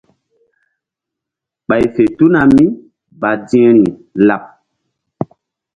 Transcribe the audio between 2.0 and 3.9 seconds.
tuna mí badi̧hri